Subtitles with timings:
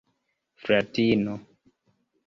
[0.63, 1.37] fratino